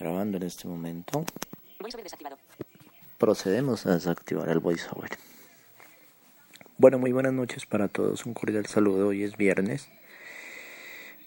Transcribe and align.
grabando 0.00 0.38
en 0.38 0.44
este 0.44 0.66
momento. 0.66 1.24
Procedemos 3.18 3.84
a 3.84 3.92
desactivar 3.92 4.48
el 4.48 4.58
voiceover. 4.58 5.10
Bueno, 6.78 6.98
muy 6.98 7.12
buenas 7.12 7.34
noches 7.34 7.66
para 7.66 7.88
todos. 7.88 8.24
Un 8.24 8.32
cordial 8.32 8.64
saludo. 8.64 9.08
Hoy 9.08 9.22
es 9.22 9.36
viernes. 9.36 9.88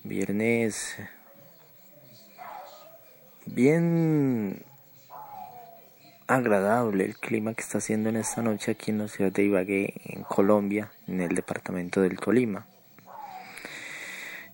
Viernes 0.03 0.95
bien 3.45 4.63
agradable 6.25 7.05
el 7.05 7.15
clima 7.17 7.53
que 7.53 7.61
está 7.61 7.77
haciendo 7.77 8.09
en 8.09 8.15
esta 8.15 8.41
noche 8.41 8.71
aquí 8.71 8.89
en 8.89 8.97
la 8.97 9.07
ciudad 9.07 9.31
de 9.31 9.43
Ibagué, 9.43 9.93
en 10.05 10.23
Colombia, 10.23 10.91
en 11.07 11.21
el 11.21 11.35
departamento 11.35 12.01
del 12.01 12.19
Tolima. 12.19 12.65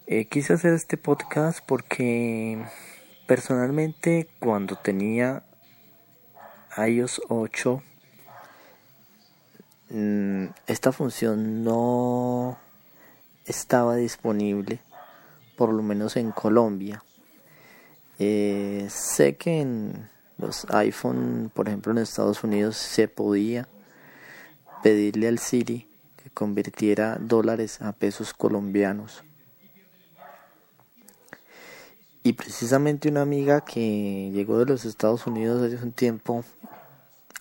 Eh, 0.07 0.25
quise 0.25 0.53
hacer 0.53 0.73
este 0.73 0.97
podcast 0.97 1.59
porque 1.65 2.57
Personalmente, 3.29 4.27
cuando 4.39 4.75
tenía 4.75 5.43
iOS 6.75 7.21
8, 7.29 7.83
mm, 9.91 10.45
esta 10.65 10.91
función 10.91 11.63
no 11.63 12.57
estaba 13.45 13.97
disponible, 13.97 14.79
por 15.57 15.71
lo 15.71 15.83
menos 15.83 16.17
en 16.17 16.31
Colombia. 16.31 17.03
Eh, 18.17 18.87
sé 18.89 19.35
que 19.35 19.61
en 19.61 20.09
los 20.39 20.65
iPhone, 20.71 21.51
por 21.53 21.67
ejemplo 21.67 21.91
en 21.91 21.99
Estados 21.99 22.43
Unidos, 22.43 22.77
se 22.77 23.07
podía 23.07 23.67
pedirle 24.81 25.27
al 25.27 25.37
Siri 25.37 25.87
que 26.23 26.31
convirtiera 26.31 27.19
dólares 27.19 27.79
a 27.83 27.91
pesos 27.91 28.33
colombianos. 28.33 29.23
Y 32.23 32.33
precisamente 32.33 33.09
una 33.09 33.21
amiga 33.21 33.61
que 33.61 34.29
llegó 34.33 34.59
de 34.59 34.65
los 34.65 34.85
Estados 34.85 35.25
Unidos 35.25 35.63
hace 35.63 35.83
un 35.83 35.93
tiempo 35.93 36.43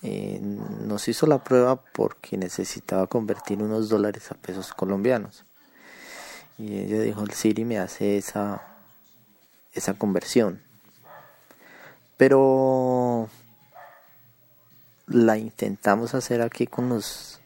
eh, 0.01 0.39
nos 0.41 1.09
hizo 1.09 1.27
la 1.27 1.43
prueba 1.43 1.75
porque 1.75 2.37
necesitaba 2.37 3.07
convertir 3.07 3.61
unos 3.61 3.89
dólares 3.89 4.31
a 4.31 4.35
pesos 4.35 4.73
colombianos. 4.73 5.45
Y 6.57 6.77
ella 6.77 7.01
dijo, 7.01 7.23
el 7.23 7.31
Siri 7.31 7.65
me 7.65 7.79
hace 7.79 8.17
esa, 8.17 8.61
esa 9.73 9.93
conversión. 9.95 10.61
Pero 12.15 13.29
la 15.07 15.37
intentamos 15.37 16.13
hacer 16.13 16.41
aquí 16.41 16.67
con 16.67 16.89
los, 16.89 17.41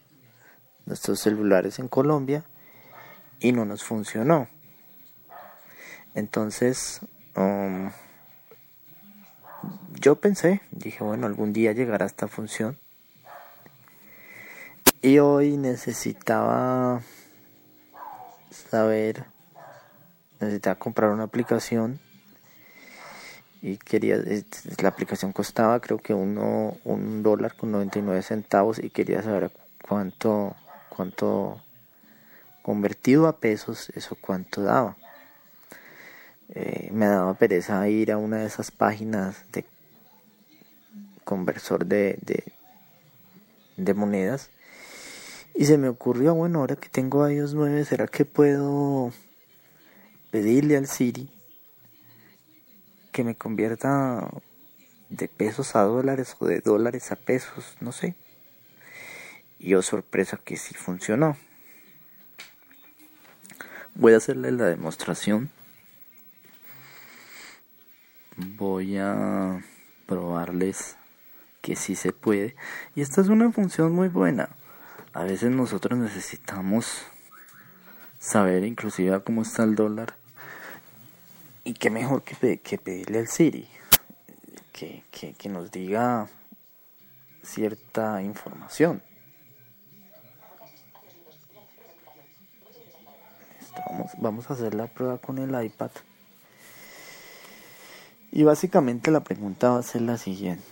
nuestros 0.86 1.20
celulares 1.20 1.78
en 1.78 1.88
Colombia 1.88 2.44
y 3.40 3.52
no 3.52 3.64
nos 3.64 3.82
funcionó. 3.82 4.48
Entonces 6.14 7.00
Um, 7.36 7.90
yo 10.00 10.16
pensé, 10.16 10.60
dije, 10.70 11.02
bueno, 11.02 11.26
algún 11.26 11.52
día 11.52 11.72
llegará 11.72 12.06
esta 12.06 12.28
función. 12.28 12.78
Y 15.02 15.18
hoy 15.18 15.56
necesitaba 15.56 17.02
saber, 18.50 19.24
necesitaba 20.40 20.78
comprar 20.78 21.10
una 21.10 21.24
aplicación 21.24 22.00
y 23.60 23.78
quería, 23.78 24.18
la 24.82 24.88
aplicación 24.90 25.32
costaba 25.32 25.80
creo 25.80 25.96
que 25.96 26.12
uno, 26.12 26.76
un 26.84 27.22
dólar 27.22 27.56
con 27.56 27.72
99 27.72 28.20
centavos 28.20 28.78
y 28.78 28.90
quería 28.90 29.22
saber 29.22 29.50
cuánto, 29.88 30.54
cuánto 30.90 31.62
convertido 32.62 33.26
a 33.26 33.38
pesos, 33.38 33.90
eso 33.94 34.18
cuánto 34.20 34.62
daba. 34.62 34.96
Eh, 36.56 36.90
me 36.92 37.06
daba 37.06 37.34
pereza 37.34 37.88
ir 37.88 38.12
a 38.12 38.16
una 38.16 38.38
de 38.38 38.46
esas 38.46 38.70
páginas 38.70 39.44
de 39.50 39.64
conversor 41.24 41.84
de, 41.86 42.16
de, 43.76 43.94
monedas 43.94 44.50
y 45.54 45.64
se 45.64 45.78
me 45.78 45.88
ocurrió, 45.88 46.34
bueno, 46.34 46.60
ahora 46.60 46.76
que 46.76 46.88
tengo 46.88 47.28
iOS 47.28 47.54
9, 47.54 47.84
¿será 47.84 48.06
que 48.06 48.24
puedo 48.24 49.12
pedirle 50.30 50.76
al 50.76 50.86
Siri 50.86 51.28
que 53.10 53.24
me 53.24 53.34
convierta 53.34 54.28
de 55.08 55.26
pesos 55.26 55.74
a 55.74 55.82
dólares 55.82 56.36
o 56.38 56.46
de 56.46 56.60
dólares 56.60 57.10
a 57.10 57.16
pesos? 57.16 57.76
No 57.80 57.90
sé. 57.90 58.14
Y 59.58 59.70
yo 59.70 59.80
oh, 59.80 59.82
sorpresa 59.82 60.40
que 60.44 60.56
sí 60.56 60.74
funcionó. 60.74 61.36
Voy 63.94 64.12
a 64.12 64.18
hacerle 64.18 64.52
la 64.52 64.66
demostración 64.66 65.50
voy 68.36 68.98
a 68.98 69.62
probarles 70.06 70.96
que 71.60 71.76
sí 71.76 71.96
se 71.96 72.12
puede. 72.12 72.56
Y 72.94 73.00
esta 73.00 73.20
es 73.20 73.28
una 73.28 73.50
función 73.50 73.92
muy 73.92 74.08
buena. 74.08 74.50
A 75.12 75.24
veces 75.24 75.50
nosotros 75.50 75.98
necesitamos 75.98 77.02
saber 78.18 78.64
inclusive 78.64 79.22
cómo 79.22 79.42
está 79.42 79.64
el 79.64 79.74
dólar. 79.74 80.16
Y 81.64 81.74
qué 81.74 81.90
mejor 81.90 82.22
que, 82.22 82.58
que 82.58 82.78
pedirle 82.78 83.20
al 83.20 83.28
Siri 83.28 83.68
que, 84.74 85.34
que, 85.38 85.48
nos 85.48 85.70
diga 85.70 86.28
cierta 87.42 88.20
información. 88.22 89.02
Vamos, 93.88 94.10
vamos 94.18 94.50
a 94.50 94.54
hacer 94.54 94.74
la 94.74 94.88
prueba 94.88 95.18
con 95.18 95.38
el 95.38 95.64
iPad 95.64 95.90
y 98.34 98.42
básicamente 98.42 99.12
la 99.12 99.22
pregunta 99.22 99.70
va 99.70 99.78
a 99.78 99.82
ser 99.84 100.02
la 100.02 100.18
siguiente. 100.18 100.64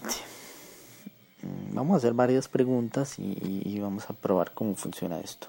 Mm, 1.43 1.77
vamos 1.77 1.95
a 1.95 1.99
hacer 1.99 2.12
varias 2.12 2.49
preguntas 2.49 3.21
y, 3.21 3.78
vamos 3.78 4.11
a 4.11 4.15
probar 4.15 4.53
cómo 4.53 4.75
funciona 4.75 5.21
esto. 5.21 5.47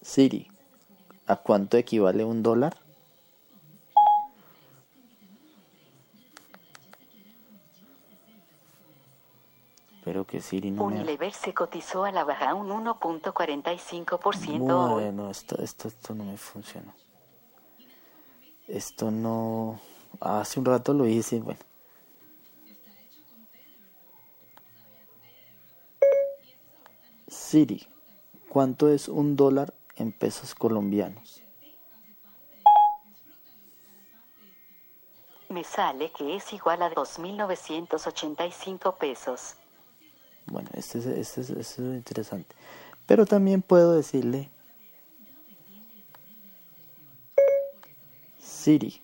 Siri, 0.00 0.46
¿a 1.26 1.34
cuánto 1.34 1.76
equivale 1.76 2.24
un 2.24 2.44
dólar? 2.44 2.76
Que 10.28 10.40
Siri 10.40 10.70
no 10.70 10.84
Unilever 10.84 11.32
se 11.32 11.52
cotizó 11.54 12.04
a 12.04 12.12
la 12.12 12.22
baja 12.22 12.54
un 12.54 12.68
1.45%. 12.68 14.92
Bueno, 14.92 15.28
esto, 15.30 15.60
esto, 15.60 15.88
esto 15.88 16.14
no 16.14 16.22
me 16.24 16.36
funciona. 16.36 16.94
Esto 18.68 19.10
no... 19.10 19.80
Hace 20.20 20.60
un 20.60 20.66
rato 20.66 20.92
lo 20.92 21.08
hice, 21.08 21.40
bueno. 21.40 21.58
Siri, 27.26 27.88
¿cuánto 28.50 28.88
es 28.88 29.08
un 29.08 29.34
dólar 29.34 29.72
en 29.96 30.12
pesos 30.12 30.54
colombianos? 30.54 31.42
Me 35.48 35.64
sale 35.64 36.12
que 36.12 36.36
es 36.36 36.52
igual 36.52 36.82
a 36.82 36.90
2.985 36.90 38.98
pesos. 38.98 39.56
Bueno, 40.50 40.68
este 40.74 40.98
es, 40.98 41.06
este 41.06 41.40
es, 41.42 41.50
este 41.50 41.58
es 41.58 41.96
interesante. 41.96 42.54
Pero 43.06 43.26
también 43.26 43.62
puedo 43.62 43.94
decirle, 43.94 44.50
Siri, 48.38 49.00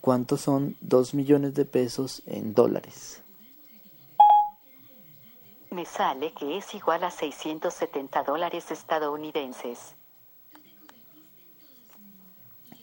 ¿cuántos 0.00 0.40
son 0.40 0.76
2 0.80 1.14
millones 1.14 1.54
de 1.54 1.64
pesos 1.64 2.22
en 2.26 2.54
dólares? 2.54 3.22
Me 5.70 5.84
sale 5.84 6.32
que 6.32 6.58
es 6.58 6.74
igual 6.74 7.04
a 7.04 7.10
670 7.10 8.24
dólares 8.24 8.70
estadounidenses. 8.70 9.94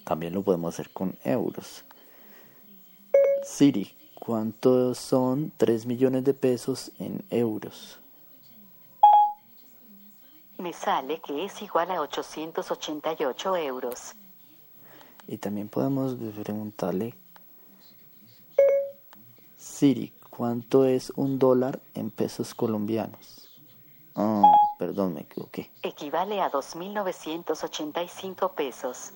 También 0.06 0.34
lo 0.34 0.42
podemos 0.42 0.74
hacer 0.74 0.90
con 0.92 1.18
euros. 1.24 1.84
Siri, 3.44 3.97
¿cuántos 4.28 4.98
son 4.98 5.54
3 5.56 5.86
millones 5.86 6.26
de 6.26 6.34
pesos 6.34 6.92
en 7.00 7.24
euros? 7.30 7.98
Me 10.58 10.74
sale 10.74 11.22
que 11.22 11.46
es 11.46 11.62
igual 11.62 11.90
a 11.92 12.02
888 12.02 13.56
euros. 13.56 14.16
Y 15.30 15.38
también 15.38 15.70
podemos 15.70 16.18
preguntarle, 16.44 17.14
Siri, 19.56 20.12
¿cuánto 20.30 20.84
es 20.84 21.10
un 21.12 21.40
dólar 21.40 21.80
en 21.94 22.10
pesos 22.10 22.54
colombianos? 22.54 23.62
Ah, 24.14 24.52
perdón, 24.78 25.14
me 25.14 25.22
equivoqué. 25.22 25.72
Equivale 25.84 26.42
a 26.42 26.52
2.985 26.52 28.54
pesos. 28.56 29.14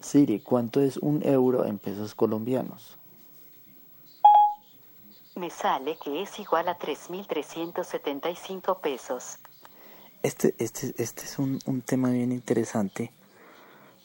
Siri, 0.00 0.40
¿cuánto 0.40 0.82
es 0.82 0.98
un 0.98 1.26
euro 1.26 1.64
en 1.64 1.78
pesos 1.78 2.14
colombianos? 2.14 2.97
Me 5.38 5.50
sale 5.50 5.96
que 6.02 6.20
es 6.20 6.36
igual 6.40 6.68
a 6.68 6.76
3.375 6.76 8.80
pesos. 8.80 9.38
Este, 10.20 10.52
este, 10.58 10.92
este 10.98 11.22
es 11.22 11.38
un, 11.38 11.60
un 11.64 11.80
tema 11.80 12.10
bien 12.10 12.32
interesante 12.32 13.12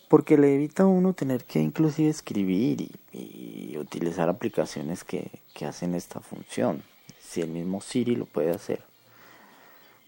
porque 0.09 0.37
le 0.37 0.53
evita 0.53 0.83
a 0.83 0.85
uno 0.85 1.13
tener 1.13 1.43
que 1.43 1.59
inclusive 1.59 2.07
escribir 2.07 2.99
y, 3.11 3.75
utilizar 3.79 4.29
aplicaciones 4.29 5.03
que, 5.03 5.31
que 5.55 5.65
hacen 5.65 5.95
esta 5.95 6.19
función. 6.19 6.83
Si 7.19 7.41
el 7.41 7.49
mismo 7.49 7.81
Siri 7.81 8.15
lo 8.15 8.25
puede 8.25 8.51
hacer. 8.51 8.83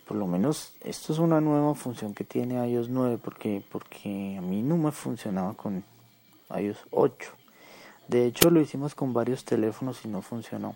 Por 0.07 0.18
lo 0.18 0.27
menos 0.27 0.75
esto 0.81 1.12
es 1.12 1.18
una 1.18 1.42
nueva 1.42 1.74
función 1.74 2.13
que 2.13 2.24
tiene 2.24 2.63
iOS 2.69 2.89
9 2.89 3.18
porque, 3.18 3.63
porque 3.72 4.36
a 4.38 4.42
mí 4.42 4.62
no 4.62 4.77
me 4.77 4.92
funcionaba 4.92 5.56
con 5.56 5.83
iOS 6.56 6.86
8. 6.92 7.31
De 8.10 8.27
hecho 8.27 8.51
lo 8.51 8.62
hicimos 8.62 8.94
con 8.94 9.12
varios 9.12 9.44
teléfonos 9.44 10.06
y 10.06 10.07
no 10.07 10.22
funcionó. 10.22 10.75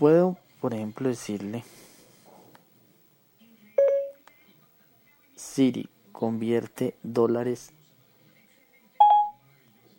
Puedo, 0.00 0.38
por 0.62 0.72
ejemplo, 0.72 1.10
decirle 1.10 1.62
Siri, 5.36 5.90
convierte 6.10 6.96
dólares. 7.02 7.70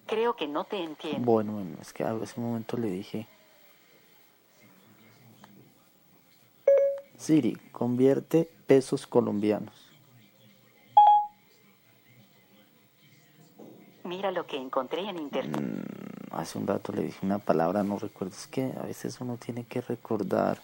Creo 0.07 0.35
que 0.35 0.47
no 0.47 0.63
te 0.63 0.83
entiendo. 0.83 1.23
Bueno, 1.23 1.53
bueno, 1.53 1.77
es 1.79 1.93
que 1.93 2.03
a 2.03 2.15
ese 2.15 2.41
momento 2.41 2.77
le 2.77 2.89
dije. 2.89 3.27
Siri, 7.15 7.53
convierte 7.71 8.49
pesos 8.65 9.05
colombianos. 9.05 9.87
Mira 14.03 14.31
lo 14.31 14.47
que 14.47 14.57
encontré 14.57 15.07
en 15.07 15.19
internet. 15.19 15.61
Mm, 15.61 16.00
hace 16.31 16.57
un 16.57 16.67
rato 16.67 16.91
le 16.93 17.03
dije 17.03 17.25
una 17.25 17.39
palabra, 17.39 17.83
no 17.83 17.97
recuerdo. 17.97 18.35
Es 18.35 18.47
que 18.47 18.73
a 18.81 18.85
veces 18.85 19.19
uno 19.21 19.37
tiene 19.37 19.65
que 19.65 19.81
recordar. 19.81 20.59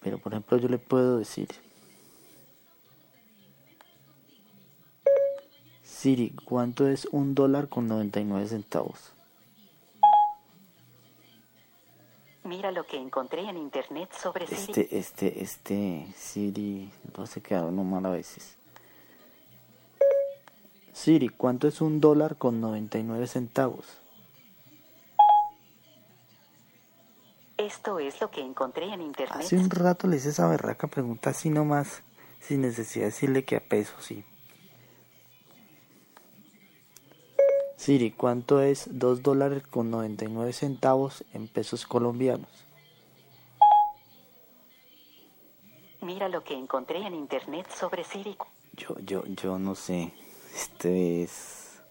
Pero 0.00 0.18
por 0.18 0.32
ejemplo 0.32 0.56
yo 0.58 0.68
le 0.68 0.78
puedo 0.78 1.18
decir. 1.18 1.48
Siri, 5.82 6.30
¿cuánto 6.44 6.88
es 6.88 7.04
un 7.12 7.34
dólar 7.34 7.68
con 7.68 7.86
99 7.86 8.48
centavos? 8.48 9.12
Mira 12.44 12.72
lo 12.72 12.86
que 12.86 12.96
encontré 12.96 13.42
en 13.42 13.58
internet 13.58 14.10
sobre 14.12 14.46
Siri. 14.46 14.80
Este, 14.80 14.98
este, 14.98 15.42
este 15.42 16.06
Siri 16.16 16.90
lo 17.14 17.24
hace 17.24 17.42
quedar 17.42 17.64
uno 17.64 17.84
mal 17.84 18.06
a 18.06 18.10
veces. 18.10 18.56
Siri, 20.92 21.28
¿cuánto 21.28 21.68
es 21.68 21.80
un 21.80 22.00
dólar 22.00 22.36
con 22.36 22.60
99 22.60 23.26
centavos? 23.26 23.86
Esto 27.56 27.98
es 27.98 28.20
lo 28.20 28.30
que 28.30 28.40
encontré 28.40 28.92
en 28.92 29.02
internet. 29.02 29.36
Hace 29.38 29.56
un 29.56 29.70
rato 29.70 30.06
le 30.06 30.16
hice 30.16 30.30
esa 30.30 30.48
berraca 30.48 30.86
pregunta 30.88 31.30
así 31.30 31.50
nomás, 31.50 32.02
sin 32.40 32.62
necesidad 32.62 33.04
de 33.04 33.10
decirle 33.10 33.44
que 33.44 33.56
a 33.56 33.60
pesos, 33.60 34.04
sí. 34.04 34.24
Siri, 37.76 38.10
¿cuánto 38.10 38.60
es 38.60 38.88
2 38.90 39.22
dólares 39.22 39.66
con 39.66 39.90
99 39.90 40.52
centavos 40.52 41.24
en 41.32 41.48
pesos 41.48 41.86
colombianos? 41.86 42.50
Mira 46.02 46.28
lo 46.28 46.42
que 46.44 46.54
encontré 46.54 47.06
en 47.06 47.14
internet 47.14 47.70
sobre 47.70 48.04
Siri. 48.04 48.36
Yo, 48.72 48.98
yo, 49.00 49.24
yo 49.26 49.58
no 49.58 49.74
sé. 49.74 50.12
Este 50.54 51.22
es... 51.22 51.82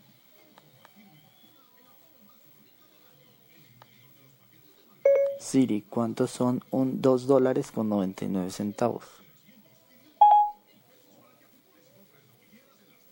Siri, 5.38 5.82
¿cuántos 5.82 6.30
son 6.30 6.62
un 6.70 7.00
2 7.02 7.26
dólares 7.26 7.70
con 7.70 7.88
99 7.88 8.50
centavos? 8.50 9.04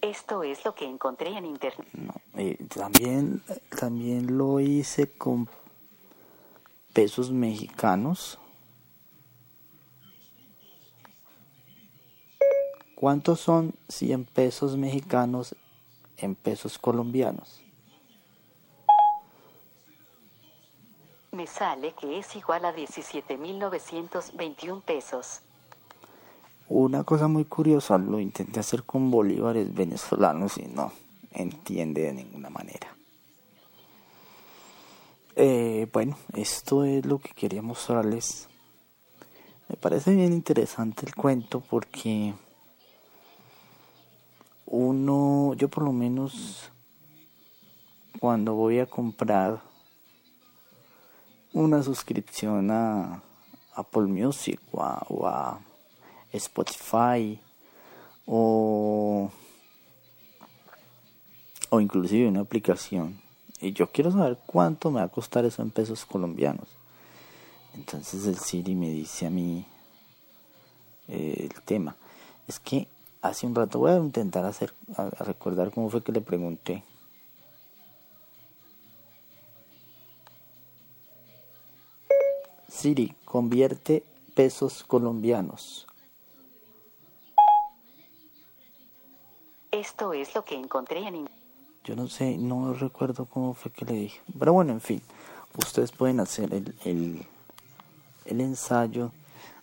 Esto 0.01 0.43
es 0.43 0.65
lo 0.65 0.75
que 0.75 0.85
encontré 0.85 1.37
en 1.37 1.45
internet. 1.45 1.89
No, 1.93 2.15
eh, 2.37 2.59
también, 2.75 3.43
también 3.79 4.37
lo 4.37 4.59
hice 4.59 5.09
con 5.09 5.49
pesos 6.93 7.31
mexicanos. 7.31 8.39
¿Cuántos 12.97 13.41
son 13.41 13.75
100 13.89 14.25
pesos 14.27 14.77
mexicanos 14.77 15.57
en 16.17 16.35
pesos 16.35 16.79
colombianos? 16.79 17.61
Me 21.35 21.47
sale 21.47 21.95
que 21.95 22.19
es 22.19 22.37
igual 22.37 22.67
a 22.67 22.77
17.921 22.77 24.83
pesos. 24.83 25.41
Una 26.69 27.05
cosa 27.05 27.27
muy 27.27 27.47
curiosa, 27.47 27.97
lo 27.97 28.21
intenté 28.21 28.61
hacer 28.61 28.85
con 28.85 29.11
bolívares 29.11 29.73
venezolanos 29.73 30.59
y 30.59 30.67
no 30.67 30.93
entiende 31.31 32.03
de 32.03 32.13
ninguna 32.13 32.51
manera. 32.51 32.95
Eh, 35.35 35.89
bueno, 35.91 36.19
esto 36.35 36.85
es 36.85 37.07
lo 37.07 37.19
que 37.19 37.31
quería 37.31 37.63
mostrarles. 37.63 38.47
Me 39.71 39.77
parece 39.77 40.15
bien 40.15 40.35
interesante 40.35 41.07
el 41.07 41.15
cuento 41.15 41.61
porque 41.61 42.35
uno, 44.67 45.55
yo 45.55 45.71
por 45.71 45.85
lo 45.85 45.93
menos 45.93 46.71
cuando 48.21 48.53
voy 48.53 48.81
a 48.81 48.87
comprar 48.87 49.72
una 51.53 51.83
suscripción 51.83 52.71
a 52.71 53.23
Apple 53.75 54.05
Music 54.05 54.61
o 54.73 55.27
a, 55.27 55.61
Spotify 56.33 57.39
o, 58.25 59.31
o 61.69 61.81
inclusive 61.81 62.29
una 62.29 62.41
aplicación. 62.41 63.21
Y 63.61 63.73
yo 63.73 63.93
quiero 63.93 64.11
saber 64.11 64.39
cuánto 64.47 64.91
me 64.91 65.01
va 65.01 65.07
a 65.07 65.09
costar 65.09 65.45
eso 65.45 65.61
en 65.61 65.71
pesos 65.71 66.07
colombianos. 66.07 66.69
Entonces 67.75 68.27
el 68.27 68.39
Siri 68.39 68.75
me 68.75 68.91
dice 68.91 69.27
a 69.27 69.31
mí 69.31 69.67
eh, 71.09 71.49
el 71.51 71.63
tema. 71.63 71.97
Es 72.49 72.59
que 72.59 72.89
hace 73.21 73.47
un 73.47 73.55
rato 73.55 73.79
voy 73.79 73.93
a 73.93 73.97
intentar 73.97 74.45
hacer 74.47 74.73
recordar 75.21 75.71
cómo 75.71 75.91
fue 75.91 76.03
que 76.03 76.13
le 76.13 76.21
pregunté 76.23 76.83
Siri, 82.83 83.15
convierte 83.25 84.03
pesos 84.35 84.83
colombianos. 84.83 85.87
Esto 89.71 90.13
es 90.13 90.35
lo 90.35 90.45
que 90.45 90.57
encontré 90.57 91.07
en. 91.07 91.31
Yo 91.85 91.95
no 91.95 92.09
sé, 92.09 92.37
no 92.39 92.75
recuerdo 92.75 93.27
cómo 93.27 93.55
fue 93.55 93.71
que 93.71 93.85
le 93.85 93.93
dije. 93.93 94.21
Pero 94.37 94.53
bueno, 94.55 94.73
en 94.73 94.81
fin, 94.81 95.01
ustedes 95.57 95.93
pueden 95.93 96.19
hacer 96.19 96.53
el, 96.53 96.75
el, 96.85 97.25
el 98.25 98.41
ensayo, 98.41 99.13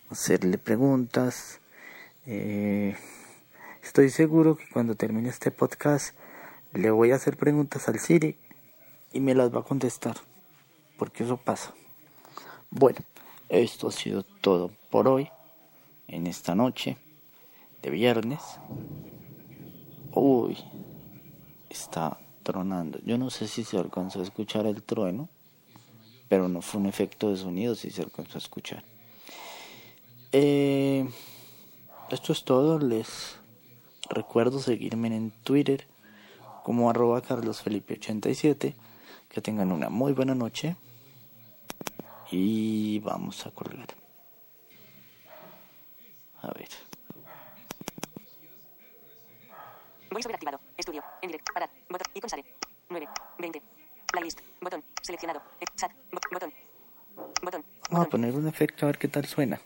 hacerle 0.08 0.56
preguntas. 0.56 1.60
Eh, 2.24 2.96
estoy 3.82 4.08
seguro 4.08 4.56
que 4.56 4.64
cuando 4.72 4.94
termine 4.94 5.28
este 5.28 5.50
podcast 5.50 6.14
le 6.72 6.90
voy 6.90 7.10
a 7.10 7.16
hacer 7.16 7.36
preguntas 7.36 7.86
al 7.86 7.98
Siri 7.98 8.38
y 9.12 9.20
me 9.20 9.34
las 9.34 9.54
va 9.54 9.60
a 9.60 9.64
contestar. 9.64 10.16
Porque 10.96 11.24
eso 11.24 11.36
pasa. 11.36 11.74
Bueno, 12.72 13.00
esto 13.48 13.88
ha 13.88 13.92
sido 13.92 14.22
todo 14.22 14.70
por 14.90 15.08
hoy, 15.08 15.28
en 16.06 16.28
esta 16.28 16.54
noche 16.54 16.96
de 17.82 17.90
viernes. 17.90 18.40
Uy, 20.12 20.56
está 21.68 22.16
tronando. 22.44 23.00
Yo 23.04 23.18
no 23.18 23.28
sé 23.30 23.48
si 23.48 23.64
se 23.64 23.76
alcanzó 23.76 24.20
a 24.20 24.22
escuchar 24.22 24.66
el 24.66 24.84
trueno, 24.84 25.28
pero 26.28 26.48
no 26.48 26.62
fue 26.62 26.80
un 26.80 26.86
efecto 26.86 27.30
de 27.30 27.38
sonido 27.38 27.74
si 27.74 27.90
se 27.90 28.02
alcanzó 28.02 28.38
a 28.38 28.42
escuchar. 28.42 28.84
Eh, 30.30 31.08
esto 32.10 32.32
es 32.32 32.44
todo. 32.44 32.78
Les 32.78 33.36
recuerdo 34.08 34.60
seguirme 34.60 35.08
en 35.08 35.32
Twitter 35.42 35.88
como 36.62 36.88
arroba 36.88 37.20
carlosfelipe87. 37.20 38.74
Que 39.28 39.40
tengan 39.40 39.72
una 39.72 39.90
muy 39.90 40.12
buena 40.12 40.36
noche. 40.36 40.76
Y 42.30 42.98
vamos 43.00 43.44
a 43.46 43.50
colgar. 43.50 43.88
A 46.42 46.48
ver. 46.52 46.68
Voy 50.10 50.22
sobre 50.22 50.34
activado. 50.34 50.60
Estudio. 50.76 51.02
En 51.22 51.28
directo. 51.28 51.52
Parar. 51.52 51.70
Botón. 51.88 52.12
Y 52.14 52.20
sale. 52.28 52.44
9. 52.88 53.08
20. 53.38 53.62
Playlist. 54.12 54.40
Botón. 54.60 54.84
Seleccionado. 55.02 55.42
Eh, 55.60 55.64
Chat. 55.76 55.92
Bo- 56.12 56.20
Botón. 56.32 56.52
Botón. 57.42 57.64
Vamos 57.90 58.06
a 58.06 58.10
poner 58.10 58.34
un 58.34 58.46
efecto 58.48 58.86
a 58.86 58.88
ver 58.88 58.98
qué 58.98 59.08
tal 59.08 59.26
suena. 59.26 59.60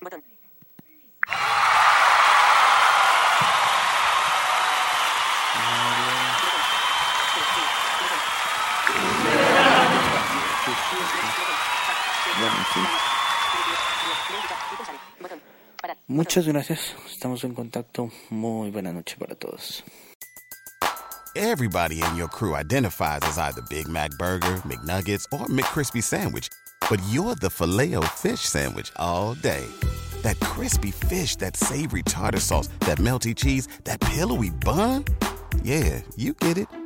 Botón. 0.00 0.22
Muchas 16.24 16.46
gracias. 16.46 16.94
Estamos 17.06 17.44
en 17.44 17.52
contacto. 17.52 18.10
Muy 18.30 18.70
buena 18.70 18.94
noche 18.94 19.14
para 19.18 19.34
todos. 19.34 19.84
Everybody 21.36 22.00
in 22.00 22.16
your 22.16 22.28
crew 22.28 22.54
identifies 22.54 23.20
as 23.24 23.36
either 23.36 23.60
Big 23.68 23.88
Mac 23.88 24.10
Burger, 24.12 24.62
McNuggets, 24.64 25.26
or 25.30 25.48
McCrispy 25.48 26.02
Sandwich. 26.02 26.48
But 26.88 27.02
you're 27.10 27.34
the 27.34 27.50
filet 27.50 27.94
fish 28.16 28.40
Sandwich 28.40 28.90
all 28.96 29.34
day. 29.34 29.66
That 30.22 30.40
crispy 30.40 30.92
fish, 30.92 31.36
that 31.36 31.58
savory 31.58 32.02
tartar 32.02 32.40
sauce, 32.40 32.70
that 32.86 32.96
melty 32.96 33.36
cheese, 33.36 33.68
that 33.84 34.00
pillowy 34.00 34.48
bun. 34.48 35.04
Yeah, 35.62 36.00
you 36.16 36.32
get 36.32 36.56
it. 36.56 36.83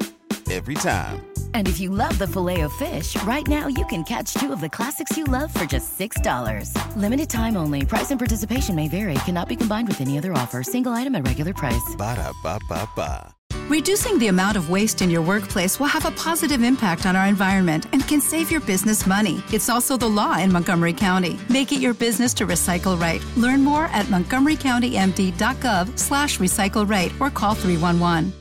Every 0.51 0.75
time. 0.77 1.27
And 1.55 1.69
if 1.69 1.81
you 1.81 1.91
love 1.91 2.19
the 2.19 2.27
filet 2.27 2.63
of 2.63 2.73
fish, 2.75 3.21
right 3.25 3.47
now 3.47 3.67
you 3.67 3.85
can 3.87 4.05
catch 4.05 4.33
two 4.35 4.53
of 4.53 4.61
the 4.61 4.69
classics 4.69 5.17
you 5.17 5.25
love 5.25 5.53
for 5.53 5.65
just 5.67 5.99
$6. 5.99 6.73
Limited 6.97 7.29
time 7.29 7.57
only. 7.57 7.85
Price 7.85 8.11
and 8.11 8.19
participation 8.19 8.75
may 8.75 8.89
vary. 8.89 9.15
Cannot 9.27 9.49
be 9.49 9.57
combined 9.57 9.89
with 9.89 10.01
any 10.01 10.17
other 10.17 10.33
offer. 10.33 10.63
Single 10.63 10.93
item 10.93 11.15
at 11.17 11.27
regular 11.27 11.53
price. 11.53 11.95
Ba-da-ba-ba-ba. 11.97 13.35
Reducing 13.69 14.19
the 14.19 14.29
amount 14.29 14.57
of 14.57 14.71
waste 14.71 15.03
in 15.03 15.11
your 15.11 15.21
workplace 15.21 15.79
will 15.79 15.89
have 15.89 16.07
a 16.07 16.11
positive 16.13 16.63
impact 16.63 17.05
on 17.05 17.17
our 17.17 17.27
environment 17.27 17.87
and 17.93 18.07
can 18.09 18.19
save 18.19 18.51
your 18.51 18.63
business 18.63 19.07
money. 19.07 19.43
It's 19.53 19.69
also 19.69 19.99
the 19.99 20.09
law 20.09 20.39
in 20.39 20.51
Montgomery 20.51 20.95
County. 20.95 21.39
Make 21.51 21.73
it 21.73 21.81
your 21.81 21.93
business 21.93 22.33
to 22.35 22.47
recycle 22.47 22.99
right. 22.99 23.23
Learn 23.37 23.63
more 23.63 23.85
at 23.87 24.07
montgomerycountymd.gov 24.07 25.99
slash 25.99 26.39
recycle 26.39 26.89
right 26.89 27.13
or 27.21 27.29
call 27.29 27.55
311. 27.55 28.33